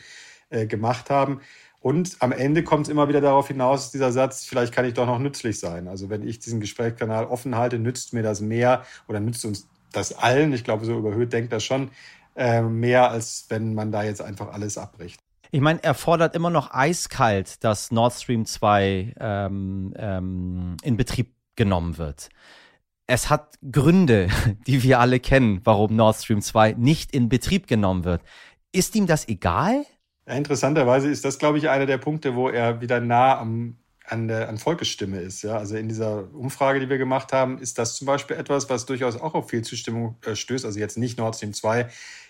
[0.51, 1.41] äh, gemacht haben.
[1.79, 5.07] Und am Ende kommt es immer wieder darauf hinaus, dieser Satz, vielleicht kann ich doch
[5.07, 5.87] noch nützlich sein.
[5.87, 10.13] Also wenn ich diesen Gesprächskanal offen halte, nützt mir das mehr oder nützt uns das
[10.13, 11.89] allen, ich glaube, so überhöht denkt das schon,
[12.35, 15.19] äh, mehr, als wenn man da jetzt einfach alles abbricht.
[15.51, 21.33] Ich meine, er fordert immer noch eiskalt, dass Nord Stream 2 ähm, ähm, in Betrieb
[21.55, 22.29] genommen wird.
[23.07, 24.27] Es hat Gründe,
[24.67, 28.21] die wir alle kennen, warum Nord Stream 2 nicht in Betrieb genommen wird.
[28.71, 29.85] Ist ihm das egal?
[30.25, 34.49] Interessanterweise ist das, glaube ich, einer der Punkte, wo er wieder nah am, an der
[34.49, 35.41] an Volkesstimme ist.
[35.41, 35.57] Ja?
[35.57, 39.15] Also in dieser Umfrage, die wir gemacht haben, ist das zum Beispiel etwas, was durchaus
[39.15, 40.65] auch auf viel Zustimmung äh, stößt.
[40.65, 41.87] Also jetzt nicht Nord Stream 2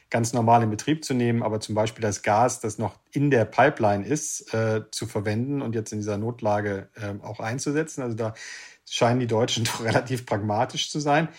[0.10, 3.46] ganz normal in Betrieb zu nehmen, aber zum Beispiel das Gas, das noch in der
[3.46, 8.02] Pipeline ist, äh, zu verwenden und jetzt in dieser Notlage äh, auch einzusetzen.
[8.02, 8.34] Also da
[8.89, 11.30] scheinen die Deutschen doch relativ pragmatisch zu sein.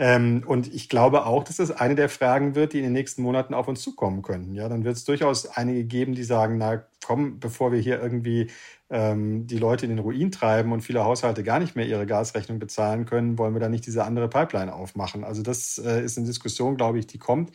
[0.00, 3.20] Ähm, und ich glaube auch, dass das eine der Fragen wird, die in den nächsten
[3.20, 4.54] Monaten auf uns zukommen könnten.
[4.54, 8.48] Ja, dann wird es durchaus einige geben, die sagen, na komm, bevor wir hier irgendwie
[8.90, 12.60] ähm, die Leute in den Ruin treiben und viele Haushalte gar nicht mehr ihre Gasrechnung
[12.60, 15.24] bezahlen können, wollen wir da nicht diese andere Pipeline aufmachen.
[15.24, 17.50] Also das äh, ist eine Diskussion, glaube ich, die kommt.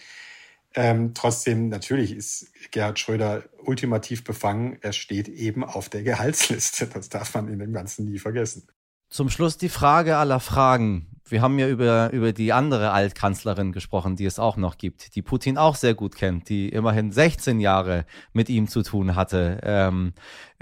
[0.76, 4.78] Ähm, trotzdem, natürlich ist Gerhard Schröder ultimativ befangen.
[4.82, 6.88] Er steht eben auf der Gehaltsliste.
[6.88, 8.68] Das darf man in dem Ganzen nie vergessen.
[9.10, 11.08] Zum Schluss die Frage aller Fragen.
[11.26, 15.22] Wir haben ja über, über die andere Altkanzlerin gesprochen, die es auch noch gibt, die
[15.22, 20.14] Putin auch sehr gut kennt, die immerhin 16 Jahre mit ihm zu tun hatte, ähm,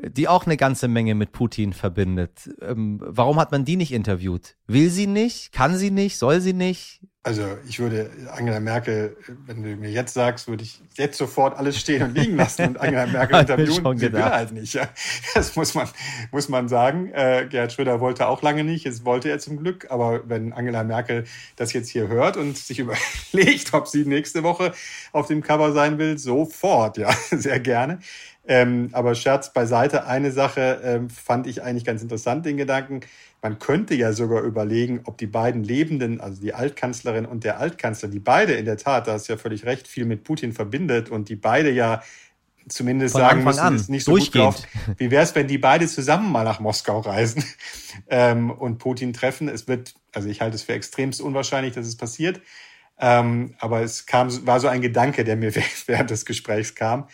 [0.04, 2.50] die auch eine ganze Menge mit Putin verbindet.
[2.62, 4.56] Ähm, warum hat man die nicht interviewt?
[4.68, 5.52] Will sie nicht?
[5.52, 6.18] Kann sie nicht?
[6.18, 7.02] Soll sie nicht?
[7.24, 11.80] Also ich würde Angela Merkel, wenn du mir jetzt sagst, würde ich jetzt sofort alles
[11.80, 13.98] stehen und liegen lassen und Angela Merkel interviewen.
[14.00, 14.74] Sie will halt nicht.
[14.74, 14.90] Ja.
[15.36, 15.88] Das muss man,
[16.32, 17.12] muss man sagen.
[17.14, 18.86] Äh, Gerhard Schröder wollte auch lange nicht.
[18.86, 19.86] Jetzt wollte er zum Glück.
[19.92, 21.26] Aber wenn Angela Merkel
[21.58, 22.80] das jetzt hier hört und sich
[23.34, 24.74] überlegt, ob sie nächste Woche
[25.12, 28.00] auf dem Cover sein will, sofort, ja, sehr gerne.
[28.48, 33.02] Ähm, aber Scherz beiseite, eine Sache ähm, fand ich eigentlich ganz interessant, den Gedanken.
[33.42, 38.10] Man könnte ja sogar überlegen, ob die beiden Lebenden, also die Altkanzlerin und der Altkanzler,
[38.10, 41.10] die beide in der Tat, da hast du ja völlig recht, viel mit Putin verbindet
[41.10, 42.02] und die beide ja
[42.68, 44.68] zumindest Von sagen Anfang müssen, ist nicht so gut läuft.
[44.98, 47.44] Wie wäre es, wenn die beide zusammen mal nach Moskau reisen
[48.10, 49.50] ähm, und Putin treffen?
[49.50, 52.42] Es wird, also ich halte es für extremst unwahrscheinlich, dass es passiert.
[53.00, 55.54] Ähm, aber es kam, war so ein Gedanke, der mir
[55.86, 57.08] während des Gesprächs kam.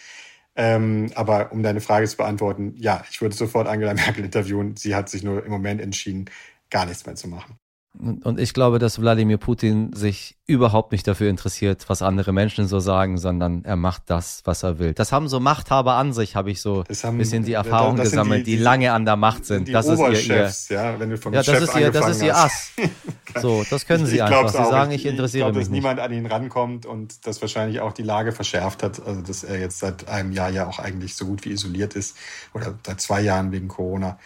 [0.57, 4.75] Ähm, aber um deine Frage zu beantworten, ja, ich würde sofort Angela Merkel interviewen.
[4.75, 6.25] Sie hat sich nur im Moment entschieden,
[6.71, 7.59] gar nichts mehr zu machen.
[7.99, 12.79] Und ich glaube, dass Wladimir Putin sich überhaupt nicht dafür interessiert, was andere Menschen so
[12.79, 14.93] sagen, sondern er macht das, was er will.
[14.93, 18.51] Das haben so Machthaber an sich, habe ich so ein bisschen die Erfahrung gesammelt, die,
[18.51, 19.67] die, die, lange an der Macht sind.
[19.67, 22.07] Die das ist ihr, ihr ja, wenn du vom ja, das Chef ist ihr, das
[22.09, 22.71] ist ihr Ass.
[23.41, 24.49] so, das können sie ich, ich einfach.
[24.49, 25.81] Sie sagen, ich, ich interessiere ich glaub, mich dass nicht.
[25.81, 29.59] niemand an ihn rankommt und das wahrscheinlich auch die Lage verschärft hat, also dass er
[29.59, 32.15] jetzt seit einem Jahr ja auch eigentlich so gut wie isoliert ist
[32.53, 34.17] oder seit zwei Jahren wegen Corona.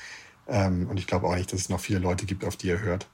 [0.48, 2.82] Ähm, und ich glaube auch nicht, dass es noch viele Leute gibt, auf die er
[2.82, 3.08] hört.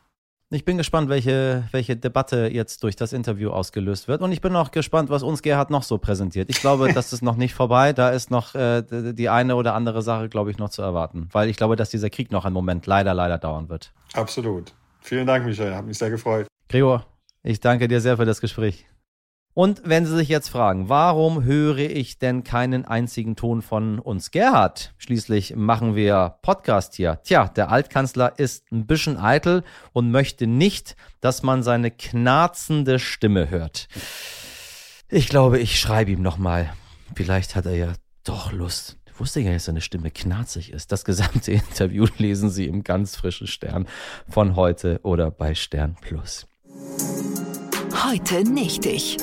[0.49, 4.21] Ich bin gespannt, welche, welche Debatte jetzt durch das Interview ausgelöst wird.
[4.21, 6.49] Und ich bin auch gespannt, was uns Gerhard noch so präsentiert.
[6.49, 7.91] Ich glaube, das ist noch nicht vorbei.
[7.91, 8.81] Da ist noch äh,
[9.13, 11.27] die eine oder andere Sache, glaube ich, noch zu erwarten.
[11.33, 13.91] Weil ich glaube, dass dieser Krieg noch einen Moment leider, leider dauern wird.
[14.13, 14.73] Absolut.
[15.01, 15.75] Vielen Dank, Michael.
[15.75, 16.47] Hat mich sehr gefreut.
[16.69, 17.05] Gregor,
[17.43, 18.86] ich danke dir sehr für das Gespräch.
[19.58, 24.30] Und wenn Sie sich jetzt fragen, warum höre ich denn keinen einzigen Ton von uns
[24.30, 24.93] Gerhard?
[25.00, 27.22] Schließlich machen wir Podcast hier.
[27.24, 33.50] Tja, der Altkanzler ist ein bisschen eitel und möchte nicht, dass man seine knarzende Stimme
[33.50, 33.88] hört.
[35.10, 36.72] Ich glaube, ich schreibe ihm nochmal.
[37.15, 37.93] Vielleicht hat er ja
[38.26, 39.00] doch Lust.
[39.08, 40.91] Ich wusste ja, dass seine Stimme knarzig ist.
[40.91, 43.88] Das gesamte Interview lesen Sie im ganz frischen Stern
[44.30, 46.46] von heute oder bei Stern Plus.
[48.06, 49.17] Heute nicht ich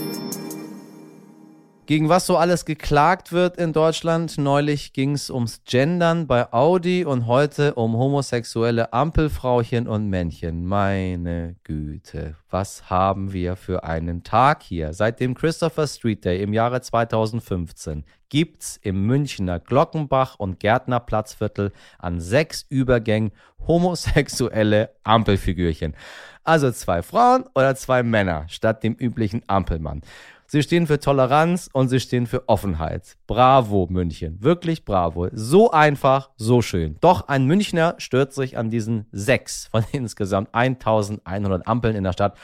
[1.87, 4.38] gegen was so alles geklagt wird in Deutschland.
[4.38, 10.64] Neulich ging es ums Gendern bei Audi und heute um homosexuelle Ampelfrauchen und Männchen.
[10.64, 14.94] Meine Güte, was haben wir für einen Tag hier?
[14.94, 22.20] Seit dem Christopher Street Day im Jahre 2015 gibt's im Münchner Glockenbach und Gärtnerplatzviertel an
[22.20, 23.33] sechs Übergängen
[23.66, 25.94] homosexuelle Ampelfigürchen.
[26.42, 30.03] Also zwei Frauen oder zwei Männer statt dem üblichen Ampelmann.
[30.46, 33.16] Sie stehen für Toleranz und sie stehen für Offenheit.
[33.26, 34.42] Bravo, München.
[34.42, 35.28] Wirklich bravo.
[35.33, 36.96] So einfach, so schön.
[37.00, 42.37] Doch ein Münchner stört sich an diesen sechs von insgesamt 1100 Ampeln in der Stadt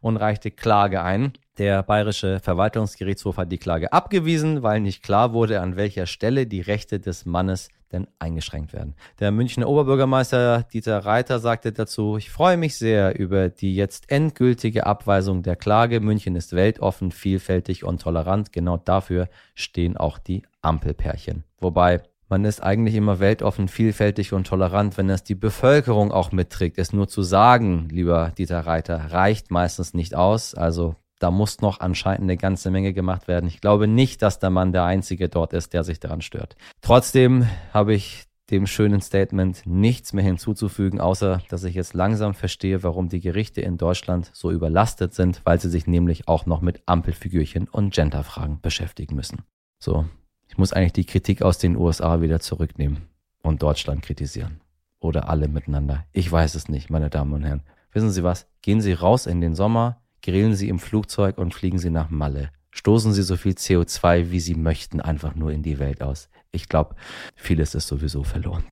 [0.00, 1.32] und reichte Klage ein.
[1.58, 6.62] Der Bayerische Verwaltungsgerichtshof hat die Klage abgewiesen, weil nicht klar wurde, an welcher Stelle die
[6.62, 8.94] Rechte des Mannes denn eingeschränkt werden.
[9.20, 14.86] Der Münchner Oberbürgermeister Dieter Reiter sagte dazu, ich freue mich sehr über die jetzt endgültige
[14.86, 16.00] Abweisung der Klage.
[16.00, 18.52] München ist weltoffen, vielfältig und tolerant.
[18.52, 21.44] Genau dafür stehen auch die Ampelpärchen.
[21.60, 26.78] Wobei man ist eigentlich immer weltoffen, vielfältig und tolerant, wenn es die Bevölkerung auch mitträgt.
[26.78, 30.54] Es nur zu sagen, lieber Dieter Reiter, reicht meistens nicht aus.
[30.54, 33.46] Also da muss noch anscheinend eine ganze Menge gemacht werden.
[33.46, 36.56] Ich glaube nicht, dass der Mann der Einzige dort ist, der sich daran stört.
[36.80, 42.82] Trotzdem habe ich dem schönen Statement nichts mehr hinzuzufügen, außer dass ich jetzt langsam verstehe,
[42.82, 46.82] warum die Gerichte in Deutschland so überlastet sind, weil sie sich nämlich auch noch mit
[46.86, 49.42] Ampelfigürchen und Genderfragen beschäftigen müssen.
[49.78, 50.04] So,
[50.48, 53.08] ich muss eigentlich die Kritik aus den USA wieder zurücknehmen
[53.42, 54.60] und Deutschland kritisieren.
[54.98, 56.04] Oder alle miteinander.
[56.12, 57.62] Ich weiß es nicht, meine Damen und Herren.
[57.92, 58.46] Wissen Sie was?
[58.60, 62.50] Gehen Sie raus in den Sommer, grillen Sie im Flugzeug und fliegen Sie nach Malle.
[62.70, 66.28] Stoßen Sie so viel CO2, wie Sie möchten, einfach nur in die Welt aus.
[66.50, 66.94] Ich glaube,
[67.34, 68.64] vieles ist sowieso verloren.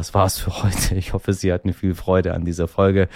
[0.00, 0.94] das war's für heute.
[0.94, 3.08] Ich hoffe, Sie hatten viel Freude an dieser Folge.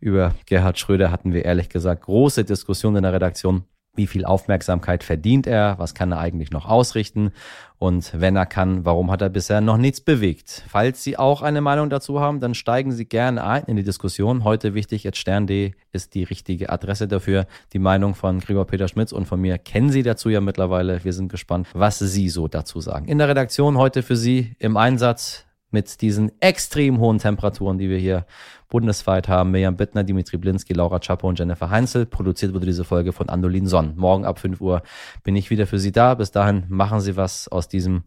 [0.00, 3.64] Über Gerhard Schröder hatten wir ehrlich gesagt große Diskussionen in der Redaktion.
[3.98, 5.74] Wie viel Aufmerksamkeit verdient er?
[5.78, 7.32] Was kann er eigentlich noch ausrichten?
[7.78, 10.62] Und wenn er kann, warum hat er bisher noch nichts bewegt?
[10.68, 14.44] Falls Sie auch eine Meinung dazu haben, dann steigen Sie gerne ein in die Diskussion.
[14.44, 17.48] Heute wichtig, jetzt stern.de ist die richtige Adresse dafür.
[17.72, 21.02] Die Meinung von Gregor Peter Schmitz und von mir kennen Sie dazu ja mittlerweile.
[21.02, 23.06] Wir sind gespannt, was Sie so dazu sagen.
[23.06, 27.98] In der Redaktion heute für Sie im Einsatz mit diesen extrem hohen Temperaturen, die wir
[27.98, 28.26] hier
[28.68, 29.50] bundesweit haben.
[29.50, 32.06] Mirjam Bittner, Dimitri Blinski, Laura Chapo und Jennifer Heinzel.
[32.06, 33.94] Produziert wurde diese Folge von Andolin Sonn.
[33.96, 34.82] Morgen ab 5 Uhr
[35.24, 36.14] bin ich wieder für Sie da.
[36.14, 38.02] Bis dahin machen Sie was aus diesem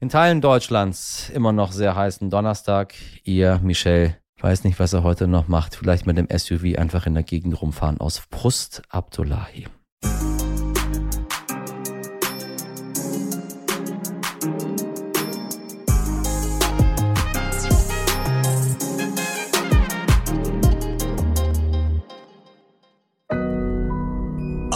[0.00, 2.94] in Teilen Deutschlands immer noch sehr heißen Donnerstag.
[3.22, 5.76] Ihr Michel weiß nicht, was er heute noch macht.
[5.76, 9.68] Vielleicht mit dem SUV einfach in der Gegend rumfahren aus Prust Abdullahi.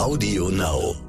[0.07, 1.06] Audio Now.